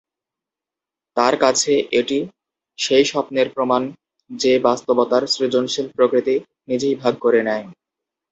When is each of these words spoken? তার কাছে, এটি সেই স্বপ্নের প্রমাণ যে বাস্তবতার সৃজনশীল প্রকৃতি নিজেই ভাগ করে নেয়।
তার 1.17 1.33
কাছে, 1.37 1.71
এটি 1.91 2.19
সেই 2.79 3.05
স্বপ্নের 3.05 3.47
প্রমাণ 3.49 3.81
যে 4.29 4.53
বাস্তবতার 4.59 5.23
সৃজনশীল 5.27 5.87
প্রকৃতি 5.95 6.35
নিজেই 6.67 6.95
ভাগ 6.95 7.13
করে 7.19 7.41
নেয়। 7.43 7.65